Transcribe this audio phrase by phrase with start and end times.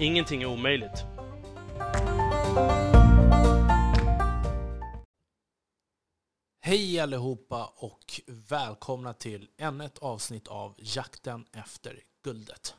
[0.00, 1.04] Ingenting är omöjligt.
[6.60, 12.74] Hej allihopa och välkomna till ännu ett avsnitt av Jakten efter guldet.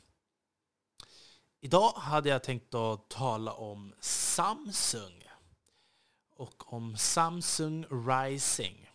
[1.60, 5.24] Idag hade jag tänkt att tala om Samsung
[6.36, 8.90] och om Samsung Rising.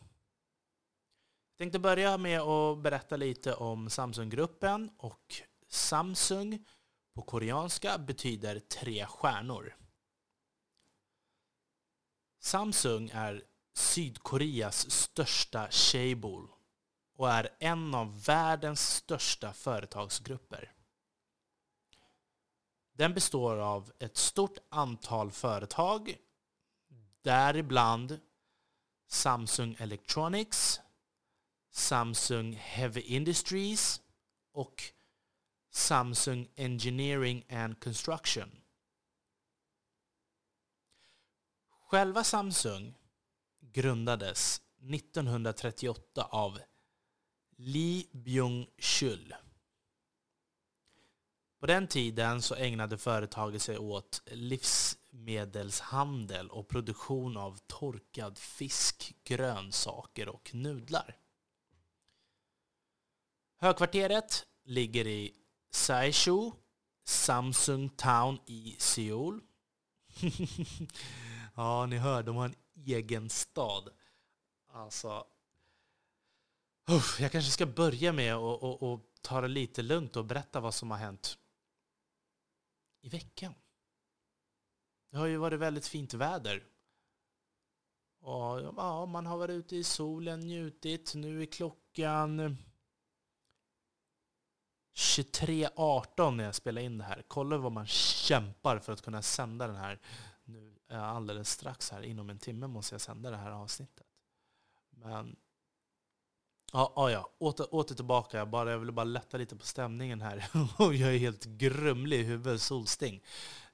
[1.49, 6.65] Jag tänkte börja med att berätta lite om Samsunggruppen och Samsung
[7.17, 9.77] på koreanska betyder tre stjärnor.
[12.41, 16.49] Samsung är Sydkoreas största tjejbol
[17.17, 20.73] och är en av världens största företagsgrupper.
[22.93, 26.17] Den består av ett stort antal företag,
[27.23, 28.21] däribland
[29.09, 30.81] Samsung Electronics,
[31.71, 34.01] Samsung Heavy Industries
[34.53, 34.96] och
[35.77, 38.51] Samsung Engineering and Construction.
[41.81, 42.95] Själva Samsung
[43.61, 44.61] grundades
[44.91, 46.59] 1938 av
[47.57, 49.35] Lee Byung-chul.
[51.59, 60.29] På den tiden så ägnade företaget sig åt livsmedelshandel och produktion av torkad fisk, grönsaker
[60.29, 61.17] och nudlar.
[63.57, 66.53] Högkvarteret ligger i Saishu,
[67.05, 69.41] Samsung Town i Seoul.
[71.55, 73.89] ja, ni hör, de har en egen stad.
[74.69, 75.27] Alltså...
[76.91, 80.61] Uff, jag kanske ska börja med att och, och ta det lite lugnt och berätta
[80.61, 81.39] vad som har hänt
[83.01, 83.55] i veckan.
[85.11, 86.65] Det har ju varit väldigt fint väder.
[88.21, 91.15] Och, ja, man har varit ute i solen, njutit.
[91.15, 92.57] Nu är klockan
[94.97, 97.25] 23.18 när jag spelar in det här.
[97.29, 99.99] Kolla vad man kämpar för att kunna sända den här
[100.45, 102.03] nu eh, alldeles strax här.
[102.03, 104.07] Inom en timme måste jag sända det här avsnittet.
[104.91, 105.37] Men
[106.73, 107.31] Ja, ja, ja.
[107.39, 108.39] Åter, åter tillbaka.
[108.39, 110.51] Jag, bara, jag ville bara lätta lite på stämningen här.
[110.79, 113.23] jag är helt grumlig i huvudet, solsting.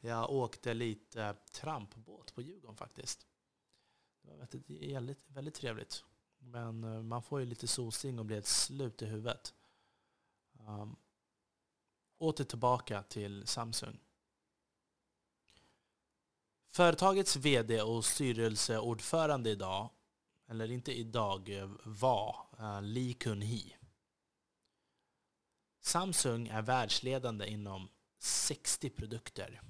[0.01, 3.27] Jag åkte lite trampbåt på Djurgården faktiskt.
[4.23, 6.05] Det var väldigt, väldigt trevligt.
[6.39, 9.55] Men eh, man får ju lite solsting och blir helt slut i huvudet.
[10.69, 10.97] Um,
[12.23, 14.01] åter tillbaka till Samsung.
[16.71, 19.91] Företagets VD och styrelseordförande idag,
[20.49, 21.51] eller inte idag,
[21.85, 23.77] var eh, Lee Kun-hee.
[25.81, 27.89] Samsung är världsledande inom
[28.19, 29.61] 60 produkter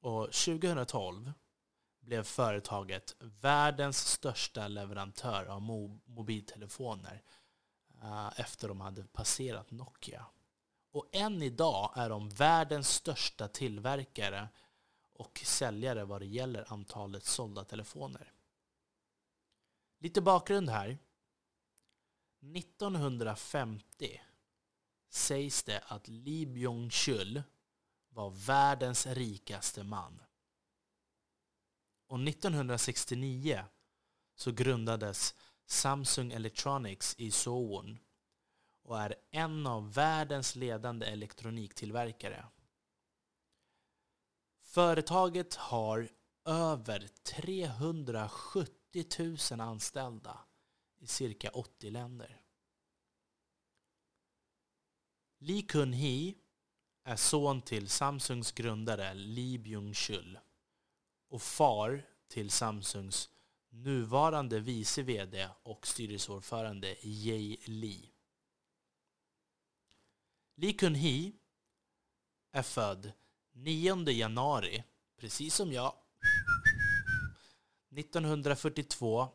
[0.00, 1.32] och 2012
[2.00, 5.62] blev företaget världens största leverantör av
[6.04, 7.22] mobiltelefoner
[8.36, 10.26] efter efter de hade passerat Nokia.
[10.90, 14.48] Och än idag är de världens största tillverkare
[15.12, 18.32] och säljare vad det gäller antalet sålda telefoner.
[19.98, 20.98] Lite bakgrund här.
[22.56, 24.20] 1950
[25.08, 27.42] sägs det att Lee Byung-chul
[28.08, 30.22] var världens rikaste man.
[32.06, 33.64] Och 1969
[34.34, 35.34] så grundades
[35.66, 37.98] Samsung Electronics i Seoul
[38.82, 42.44] och är en av världens ledande elektroniktillverkare.
[44.62, 46.08] Företaget har
[46.44, 49.04] över 370
[49.50, 50.38] 000 anställda
[50.98, 52.40] i cirka 80 länder.
[55.38, 56.34] Lee Kun-hee
[57.04, 60.38] är son till Samsungs grundare Lee Byung-chul
[61.28, 63.30] och far till Samsungs
[63.70, 68.08] nuvarande vice VD och styrelseordförande Jay Lee.
[70.60, 71.32] Lee Kun-hee
[72.52, 73.12] är född
[73.52, 74.84] 9 januari,
[75.16, 75.92] precis som jag,
[77.96, 79.28] 1942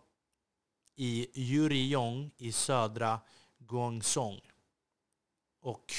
[0.96, 3.20] i Yuryong i södra
[3.58, 4.40] Guangzhou.
[5.62, 5.94] Och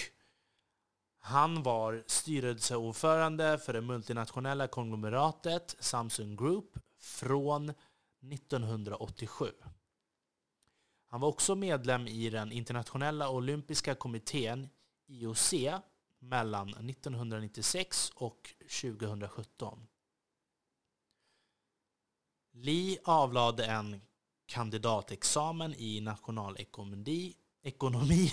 [1.18, 7.72] han var styrelseordförande för det multinationella konglomeratet Samsung Group från
[8.32, 9.52] 1987.
[11.06, 14.68] Han var också medlem i den internationella olympiska kommittén
[15.06, 15.54] IOC
[16.18, 19.86] mellan 1996 och 2017.
[22.52, 24.00] Li avlade en
[24.46, 27.36] kandidatexamen i nationalekonomi
[27.66, 28.32] ekonomi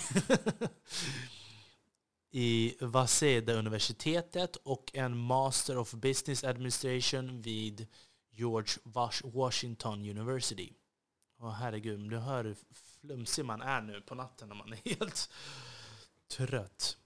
[2.30, 7.86] i Waseda-universitetet och en Master of Business Administration vid
[8.30, 8.74] George
[9.24, 10.72] Washington University.
[11.40, 12.56] Åh herregud, du hör hur
[13.00, 15.30] flumsig man är nu på natten när man är helt
[16.28, 16.98] trött.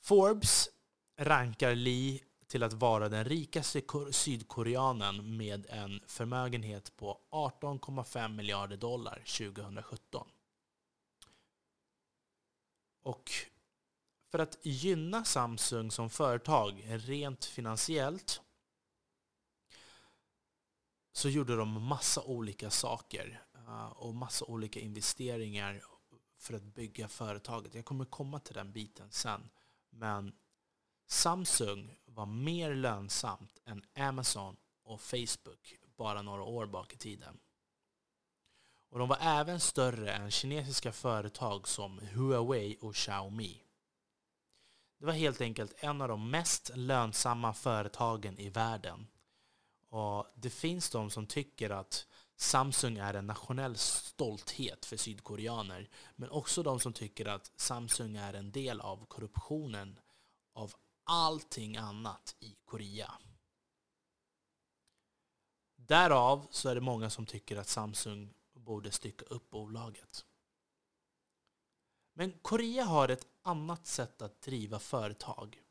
[0.00, 0.68] Forbes
[1.16, 9.22] rankar Lee till att vara den rikaste sydkoreanen med en förmögenhet på 18,5 miljarder dollar
[9.38, 10.28] 2017.
[13.02, 13.30] Och
[14.30, 18.40] för att gynna Samsung som företag rent finansiellt
[21.12, 25.82] så gjorde de massa olika saker eh, och massa olika investeringar
[26.44, 27.74] för att bygga företaget.
[27.74, 29.50] Jag kommer komma till den biten sen.
[29.90, 30.32] Men
[31.06, 37.38] Samsung var mer lönsamt än Amazon och Facebook bara några år bak i tiden.
[38.88, 43.62] Och de var även större än kinesiska företag som Huawei och Xiaomi.
[44.98, 49.06] Det var helt enkelt en av de mest lönsamma företagen i världen.
[49.88, 52.06] Och det finns de som tycker att
[52.36, 55.88] Samsung är en nationell stolthet för sydkoreaner.
[56.16, 59.98] Men också de som tycker att Samsung är en del av korruptionen
[60.52, 63.12] av allting annat i Korea.
[65.76, 70.24] Därav så är det många som tycker att Samsung borde stycka upp bolaget.
[72.14, 75.62] Men Korea har ett annat sätt att driva företag.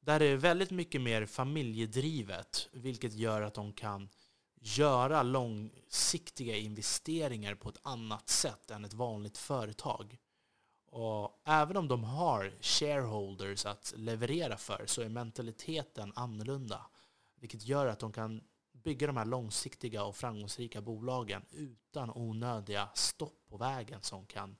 [0.00, 4.08] Där det är väldigt mycket mer familjedrivet, vilket gör att de kan
[4.62, 10.18] göra långsiktiga investeringar på ett annat sätt än ett vanligt företag.
[10.86, 16.86] Och även om de har shareholders att leverera för så är mentaliteten annorlunda.
[17.36, 23.46] Vilket gör att de kan bygga de här långsiktiga och framgångsrika bolagen utan onödiga stopp
[23.48, 24.56] på vägen som kan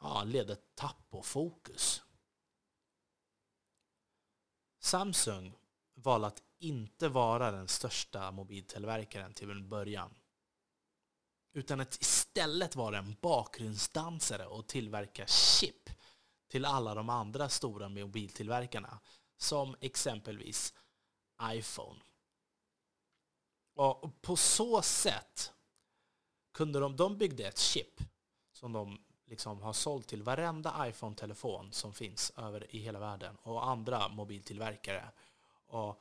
[0.00, 2.02] ja, leda till tapp och fokus.
[4.78, 5.56] Samsung
[5.94, 10.14] valde att inte vara den största mobiltillverkaren till en början.
[11.52, 15.90] Utan att istället vara en bakgrundsdansare och tillverka chip
[16.48, 19.00] till alla de andra stora mobiltillverkarna.
[19.36, 20.74] Som exempelvis
[21.42, 22.00] iPhone.
[23.74, 25.52] Och på så sätt
[26.52, 28.00] kunde de, de byggde ett chip
[28.52, 33.68] som de liksom har sålt till varenda iPhone-telefon som finns över i hela världen och
[33.68, 35.10] andra mobiltillverkare.
[35.66, 36.00] Och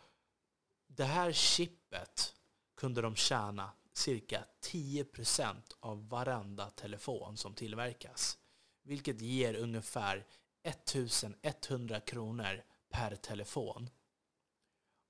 [0.89, 2.35] det här chippet
[2.75, 8.37] kunde de tjäna cirka 10% av varenda telefon som tillverkas.
[8.83, 10.25] Vilket ger ungefär
[10.63, 13.89] 1100 kronor per telefon.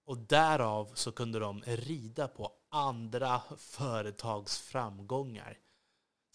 [0.06, 5.58] Och därav så kunde de rida på andra företags framgångar.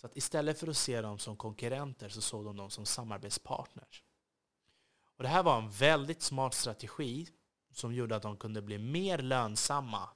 [0.00, 4.05] Så att istället för att se dem som konkurrenter så såg de dem som samarbetspartners.
[5.17, 7.29] Och det här var en väldigt smart strategi
[7.76, 10.09] som gjorde att de kunde bli mer lönsamma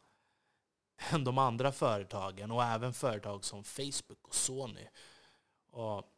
[0.97, 4.89] än de andra företagen och även företag som Facebook och Sony.
[5.71, 6.15] Och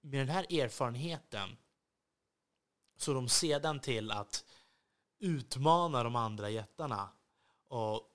[0.00, 1.56] med den här erfarenheten
[2.96, 4.44] så de sedan till att
[5.18, 7.08] utmana de andra jättarna
[7.68, 8.10] och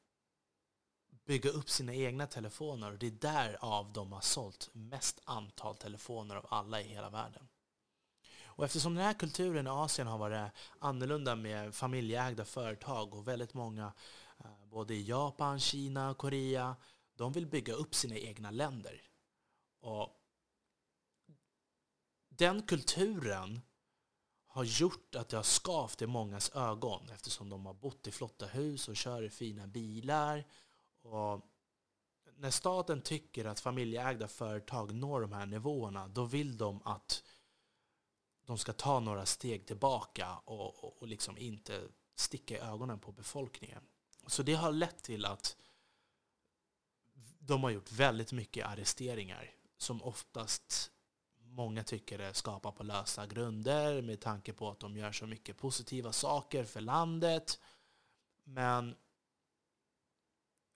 [1.26, 2.92] bygga upp sina egna telefoner.
[2.92, 7.48] Det är därav de har sålt mest antal telefoner av alla i hela världen.
[8.56, 13.54] Och eftersom den här kulturen i Asien har varit annorlunda med familjeägda företag och väldigt
[13.54, 13.94] många,
[14.38, 16.76] eh, både i Japan, Kina, Korea,
[17.16, 19.02] de vill bygga upp sina egna länder.
[19.80, 20.22] Och
[22.30, 23.62] den kulturen
[24.48, 28.46] har gjort att det har skavt i mångas ögon eftersom de har bott i flotta
[28.46, 30.46] hus och kör i fina bilar.
[31.02, 31.42] Och
[32.38, 37.24] när staten tycker att familjeägda företag når de här nivåerna, då vill de att
[38.46, 41.82] de ska ta några steg tillbaka och, och, och liksom inte
[42.16, 43.84] sticka i ögonen på befolkningen.
[44.28, 45.58] Så det har lett till att
[47.40, 50.92] de har gjort väldigt mycket arresteringar som oftast
[51.38, 55.58] många tycker är skapar på lösa grunder med tanke på att de gör så mycket
[55.58, 57.60] positiva saker för landet.
[58.44, 58.96] Men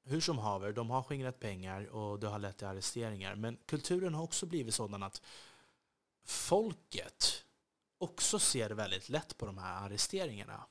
[0.04, 3.36] hur som haver, de har skingrat pengar och det har lett till arresteringar.
[3.36, 5.22] Men kulturen har också blivit sådan att
[6.24, 7.46] folket
[8.00, 10.66] också ser väldigt lätt på de här arresteringarna.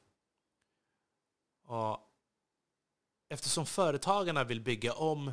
[1.62, 2.14] Och
[3.28, 5.32] eftersom företagarna vill bygga om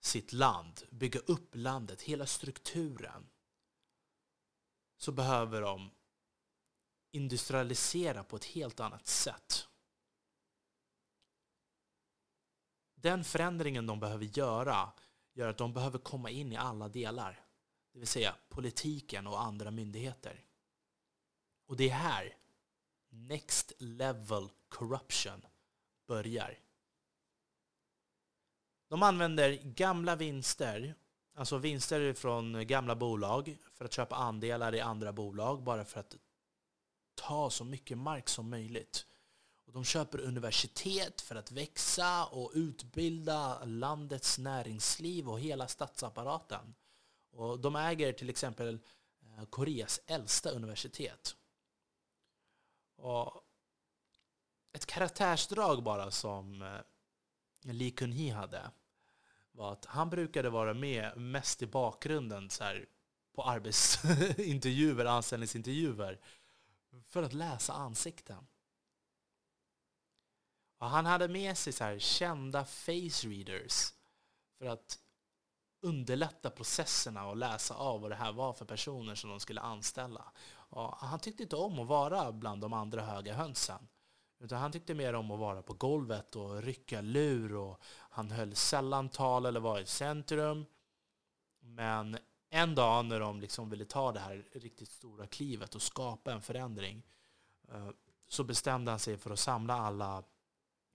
[0.00, 3.30] sitt land, bygga upp landet, hela strukturen,
[4.96, 5.90] så behöver de
[7.10, 9.68] industrialisera på ett helt annat sätt.
[12.94, 14.92] Den förändringen de behöver göra
[15.32, 17.46] gör att de behöver komma in i alla delar.
[17.92, 20.44] Det vill säga politiken och andra myndigheter.
[21.66, 22.36] Och det är här
[23.08, 25.46] Next Level Corruption
[26.06, 26.58] börjar.
[28.88, 30.94] De använder gamla vinster,
[31.34, 36.16] alltså vinster från gamla bolag, för att köpa andelar i andra bolag bara för att
[37.14, 39.06] ta så mycket mark som möjligt.
[39.66, 46.74] Och de köper universitet för att växa och utbilda landets näringsliv och hela statsapparaten.
[47.30, 48.78] Och de äger till exempel
[49.22, 51.36] eh, Koreas äldsta universitet.
[52.96, 53.42] Och
[54.72, 56.80] ett karaktärsdrag bara som eh,
[57.72, 58.70] Lee Kun-hee hade
[59.52, 62.86] var att han brukade vara med mest i bakgrunden så här,
[63.34, 66.20] på arbetsintervjuer, anställningsintervjuer
[67.08, 68.46] för att läsa ansikten.
[70.78, 73.92] Och han hade med sig så här, kända face readers
[74.58, 74.98] för att
[75.80, 80.32] underlätta processerna och läsa av vad det här var för personer som de skulle anställa.
[80.68, 83.88] Och han tyckte inte om att vara bland de andra höga hönsen.
[84.38, 88.54] Utan han tyckte mer om att vara på golvet och rycka lur och han höll
[88.54, 90.66] sällan tal eller var i centrum.
[91.60, 92.18] Men
[92.50, 96.42] en dag när de liksom ville ta det här riktigt stora klivet och skapa en
[96.42, 97.02] förändring
[97.68, 97.88] eh,
[98.28, 100.22] så bestämde han sig för att samla alla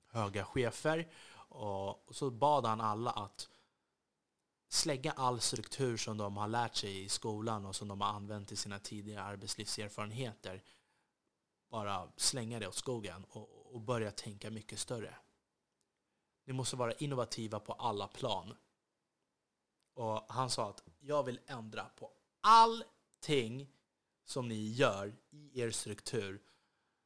[0.08, 1.08] höga chefer
[1.50, 3.50] och så bad han alla att
[4.74, 8.51] slägga all struktur som de har lärt sig i skolan och som de har använt
[8.51, 10.63] i sina tidigare arbetslivserfarenheter.
[11.70, 15.16] Bara slänga det åt skogen och, och börja tänka mycket större.
[16.46, 18.56] Ni måste vara innovativa på alla plan.
[19.94, 22.12] Och han sa att jag vill ändra på
[22.42, 23.68] allting
[24.25, 26.42] som ni gör i er struktur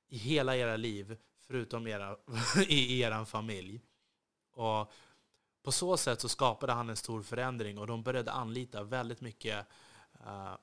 [0.07, 2.17] i hela era liv förutom era,
[2.67, 3.81] i er familj.
[4.51, 4.91] Och
[5.65, 9.67] på så sätt så skapade han en stor förändring och de började anlita väldigt mycket
[10.25, 10.57] uh,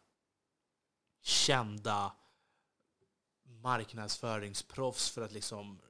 [1.22, 2.12] kända
[3.42, 5.80] marknadsföringsproffs för att liksom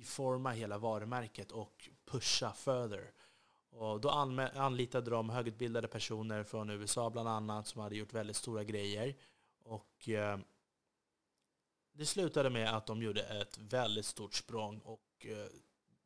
[0.00, 3.12] reforma hela varumärket och pusha further.
[3.70, 4.10] Och då
[4.54, 9.16] anlitade de högutbildade personer från USA bland annat som hade gjort väldigt stora grejer.
[9.62, 10.38] Och eh,
[11.92, 15.46] det slutade med att de gjorde ett väldigt stort språng och eh,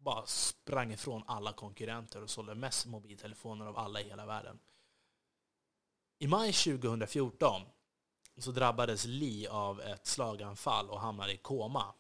[0.01, 4.59] bara sprang ifrån alla konkurrenter och sålde mest mobiltelefoner av alla i hela världen.
[6.19, 7.63] I maj 2014
[8.37, 11.95] så drabbades Lee av ett slaganfall och hamnade i koma.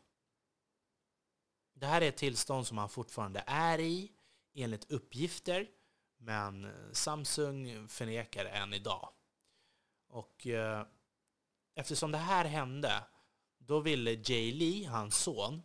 [1.72, 4.12] Det här är ett tillstånd som han fortfarande är i,
[4.54, 5.68] enligt uppgifter,
[6.18, 9.08] men Samsung förnekar det än idag.
[10.08, 10.86] Och eh,
[11.74, 13.04] eftersom det här hände,
[13.58, 15.62] då ville Jay Lee, hans son,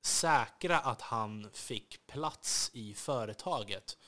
[0.00, 3.98] säkra att han fick plats i företaget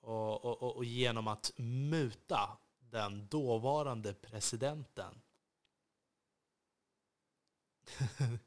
[0.00, 2.56] och, och, och genom att muta
[2.90, 5.20] den dåvarande presidenten.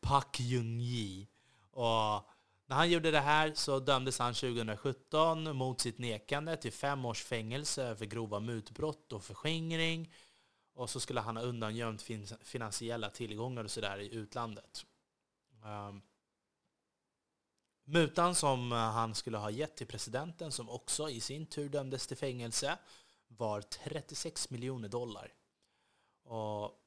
[0.00, 1.26] Pak Jung-Ji.
[1.70, 2.28] Och
[2.66, 7.22] när han gjorde det här så dömdes han 2017 mot sitt nekande till fem års
[7.22, 10.12] fängelse för grova mutbrott och förskingring.
[10.74, 12.04] Och så skulle han ha undangömt
[12.42, 14.86] finansiella tillgångar och sådär i utlandet.
[15.64, 16.02] Um,
[17.88, 22.06] Mutan som eh, han skulle ha gett till presidenten, som också i sin tur dömdes
[22.06, 22.78] till fängelse,
[23.28, 25.32] var 36 miljoner dollar.
[26.24, 26.82] Och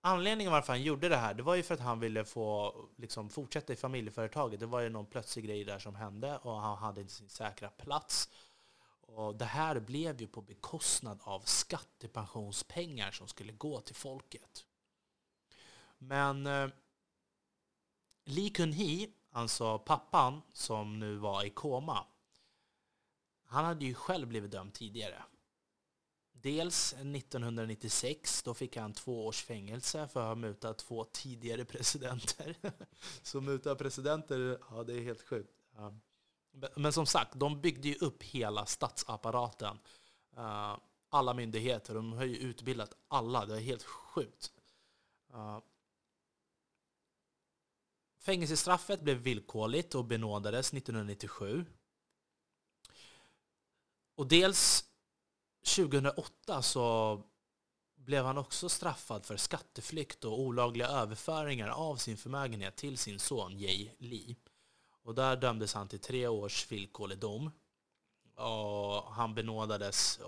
[0.00, 3.30] Anledningen varför han gjorde det här, det var ju för att han ville få liksom,
[3.30, 4.60] fortsätta i familjeföretaget.
[4.60, 7.68] Det var ju någon plötslig grej där som hände och han hade inte sin säkra
[7.68, 8.28] plats.
[9.00, 14.66] Och det här blev ju på bekostnad av skattepensionspengar som skulle gå till folket.
[15.98, 16.68] Men eh,
[18.28, 22.06] Lee Kun-hee, alltså pappan som nu var i koma,
[23.44, 25.22] han hade ju själv blivit dömd tidigare.
[26.32, 32.56] Dels 1996, då fick han två års fängelse för att ha mutat två tidigare presidenter.
[33.22, 35.52] Så muta presidenter, ja det är helt sjukt.
[36.76, 39.78] Men som sagt, de byggde ju upp hela statsapparaten.
[40.36, 40.76] Eh,
[41.08, 44.52] alla myndigheter, de har ju utbildat alla, det är helt sjukt.
[45.32, 45.58] Eh,
[48.26, 51.66] Fängelsestraffet blev villkorligt och benådades 1997.
[54.16, 54.84] Och dels
[55.76, 57.22] 2008 så
[57.94, 63.58] blev han också straffad för skatteflykt och olagliga överföringar av sin förmögenhet till sin son
[63.58, 64.36] Jay Lee.
[65.02, 67.50] Och där dömdes han till tre års villkorlig dom.
[68.34, 70.20] Och han benådades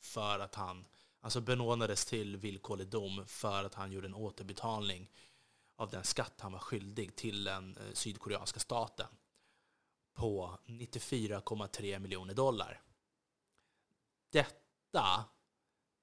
[0.00, 0.84] för att han,
[1.20, 5.10] alltså benådades till villkorlig dom för att han gjorde en återbetalning
[5.78, 9.06] av den skatt han var skyldig till den eh, sydkoreanska staten
[10.14, 12.82] på 94,3 miljoner dollar.
[14.32, 15.24] Detta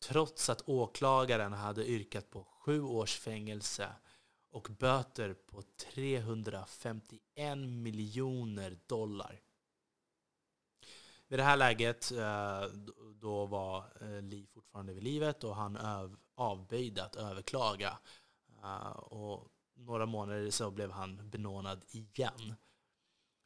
[0.03, 3.95] trots att åklagaren hade yrkat på sju års fängelse
[4.49, 9.41] och böter på 351 miljoner dollar.
[11.27, 12.63] Vid det här läget eh,
[13.15, 15.77] då var eh, Lee fortfarande vid livet och han
[16.35, 17.97] avböjde att överklaga.
[18.95, 22.55] Och några månader så blev han benådad igen.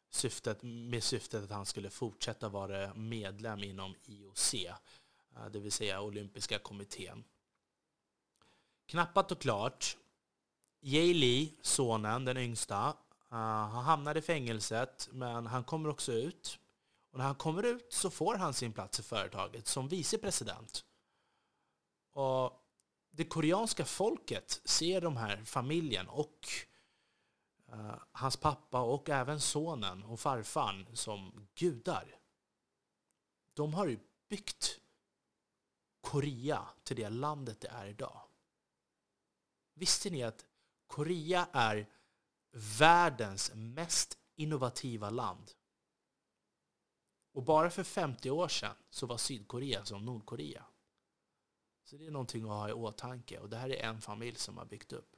[0.10, 4.76] Syftet, med syftet att han skulle fortsätta vara medlem inom IOC, eh,
[5.52, 7.24] det vill säga olympiska kommittén.
[8.86, 9.98] Knappat och klart.
[10.82, 12.88] Jay Lee, sonen, den yngsta,
[13.32, 16.60] eh, han hamnar i fängelset, men han kommer också ut.
[17.12, 20.86] Och när han kommer ut så får han sin plats i företaget som vicepresident.
[22.12, 22.59] Och
[23.20, 26.48] det koreanska folket ser de här familjen och
[27.74, 32.20] uh, hans pappa och även sonen och farfan som gudar.
[33.54, 34.00] De har ju
[34.30, 34.80] byggt
[36.02, 38.22] Korea till det landet det är idag.
[39.74, 40.46] Visste ni att
[40.88, 41.90] Korea är
[42.80, 45.52] världens mest innovativa land?
[47.34, 50.66] Och bara för 50 år sedan så var Sydkorea som Nordkorea.
[51.90, 53.40] Så det är någonting att ha i åtanke.
[53.40, 55.16] Och det här är en familj som har byggt upp.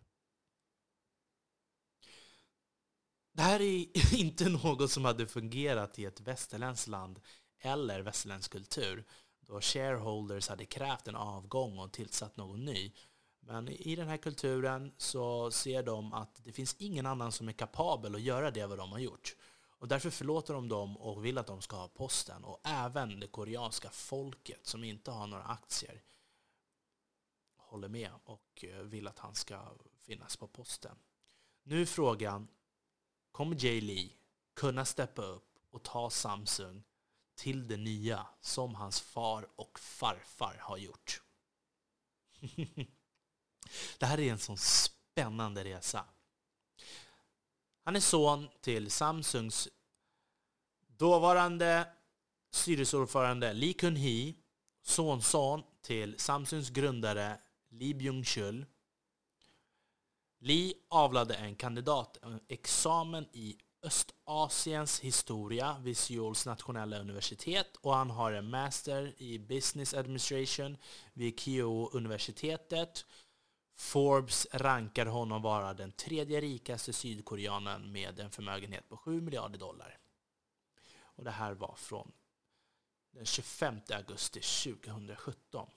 [3.33, 7.19] Det här är inte något som hade fungerat i ett västerländskt land
[7.59, 9.05] eller västerländsk kultur
[9.39, 12.91] då shareholders hade krävt en avgång och tillsatt någon ny.
[13.39, 17.53] Men i den här kulturen så ser de att det finns ingen annan som är
[17.53, 19.35] kapabel att göra det vad de har gjort.
[19.79, 22.43] Och därför förlåter de dem och vill att de ska ha posten.
[22.43, 26.01] Och även det koreanska folket som inte har några aktier
[27.71, 30.97] håller med och eh, vill att han ska finnas på posten.
[31.63, 32.47] Nu är frågan,
[33.31, 34.09] kommer Jay Lee
[34.53, 36.83] kunna steppa upp och ta Samsung
[37.35, 41.21] till det nya som hans far och farfar har gjort?
[43.99, 46.05] det här är en sån spännande resa.
[47.83, 49.69] Han är son till Samsungs
[50.87, 51.87] dåvarande
[52.51, 54.35] styrelseordförande Lee Kun-hee,
[54.81, 57.39] sonson till Samsungs grundare
[57.71, 58.65] Lee Byung-chul.
[60.39, 68.49] Lee avlade en kandidatexamen i Östasiens historia vid Seouls nationella universitet och han har en
[68.49, 70.77] master i business administration
[71.13, 73.05] vid Keio-universitetet.
[73.75, 79.97] Forbes rankar honom vara den tredje rikaste sydkoreanen med en förmögenhet på 7 miljarder dollar.
[81.01, 82.11] Och det här var från
[83.11, 85.69] den 25 augusti 2017.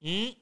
[0.00, 0.34] Mm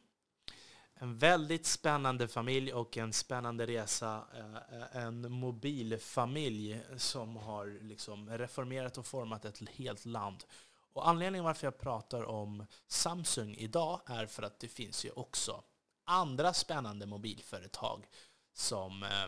[0.94, 4.26] en väldigt spännande familj och en spännande resa.
[4.34, 10.44] Eh, en mobilfamilj som har liksom reformerat och format ett helt land.
[10.92, 15.62] Och anledningen varför jag pratar om Samsung idag är för att det finns ju också
[16.04, 18.06] andra spännande mobilföretag
[18.52, 19.26] som eh,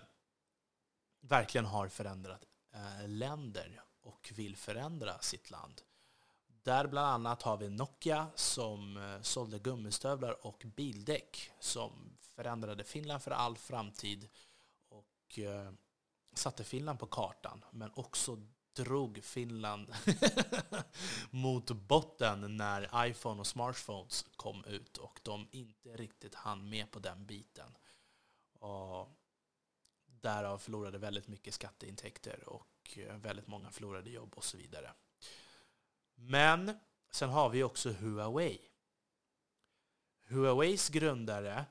[1.21, 5.83] verkligen har förändrat eh, länder och vill förändra sitt land.
[6.67, 13.23] Där bland annat har vi Nokia som eh, sålde gummistövlar och bildäck som förändrade Finland
[13.23, 14.29] för all framtid
[14.89, 15.73] och eh,
[16.33, 18.39] satte Finland på kartan, men också
[18.73, 19.95] drog Finland
[21.31, 26.99] mot botten när iPhone och smartphones kom ut och de inte riktigt hann med på
[26.99, 27.77] den biten.
[28.59, 29.09] Och
[30.07, 34.93] därav förlorade väldigt mycket skatteintäkter och eh, väldigt många förlorade jobb och så vidare.
[36.17, 36.73] Men
[37.11, 38.59] sen har vi också Huawei.
[40.29, 41.65] Huaweis grundare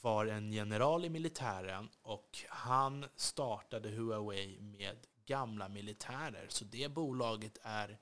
[0.00, 6.46] var en general i militären och han startade Huawei med gamla militärer.
[6.48, 7.98] Så det bolaget är,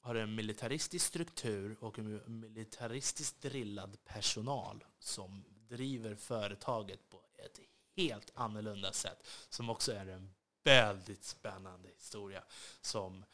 [0.00, 7.58] har en militaristisk struktur och en militaristiskt drillad personal som driver företaget på ett
[7.96, 9.26] helt annorlunda sätt.
[9.48, 12.44] Som också är en väldigt spännande historia
[12.80, 13.24] som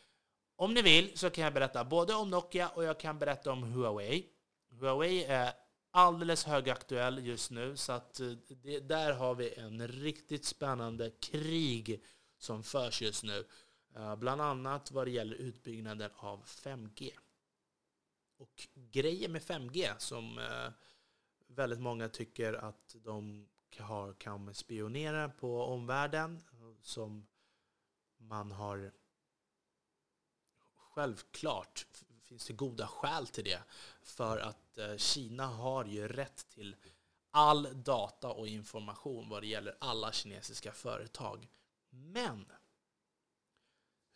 [0.57, 3.62] om ni vill så kan jag berätta både om Nokia och jag kan berätta om
[3.62, 4.27] Huawei.
[4.71, 5.53] Huawei är
[5.90, 12.05] alldeles högaktuell just nu, så att eh, det, där har vi en riktigt spännande krig
[12.38, 13.45] som förs just nu.
[13.97, 17.11] Eh, bland annat vad det gäller utbyggnaden av 5G.
[18.38, 20.73] Och grejen med 5G som eh,
[21.47, 23.49] väldigt många tycker att de
[24.19, 26.43] kan spionera på omvärlden,
[26.83, 27.27] som
[28.17, 28.93] man har
[30.95, 31.87] Självklart
[32.23, 33.63] finns det goda skäl till det.
[34.03, 36.77] För att eh, Kina har ju rätt till
[37.31, 41.49] all data och information vad det gäller alla kinesiska företag.
[41.91, 42.47] Men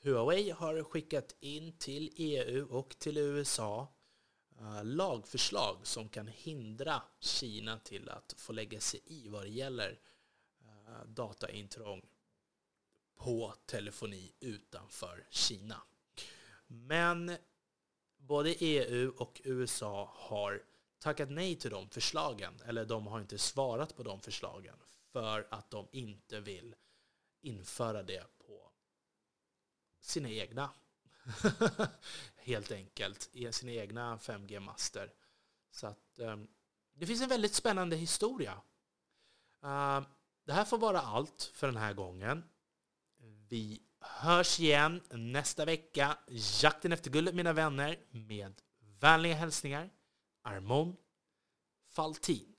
[0.03, 3.89] Huawei har skickat in till EU och till USA
[4.59, 10.01] eh, lagförslag som kan hindra Kina till att få lägga sig i vad det gäller
[10.61, 12.03] eh, dataintrång
[13.17, 15.83] på telefoni utanför Kina.
[16.69, 17.37] Men
[18.17, 20.63] både EU och USA har
[20.99, 24.77] tackat nej till de förslagen, eller de har inte svarat på de förslagen
[25.13, 26.75] för att de inte vill
[27.41, 28.73] införa det på
[30.01, 30.71] sina egna,
[32.37, 35.13] helt enkelt, i sina egna 5G-master.
[35.71, 36.49] Så att ehm,
[36.95, 38.63] det finns en väldigt spännande historia.
[39.63, 40.05] Ehm,
[40.45, 42.45] det här får vara allt för den här gången.
[43.49, 43.83] Vi
[44.17, 46.19] hörs igen nästa vecka.
[46.63, 48.61] Jakten efter guldet mina vänner med
[49.01, 49.91] vänliga hälsningar
[50.43, 50.97] Armon
[51.91, 52.58] Faltin.